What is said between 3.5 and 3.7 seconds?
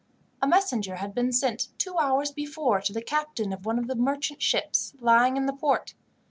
of